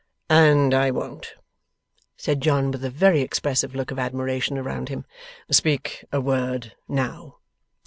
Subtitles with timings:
[0.31, 1.35] 'And I won't,'
[2.17, 5.05] said John, with a very expressive look of admiration around him,
[5.51, 7.37] 'speak a word now!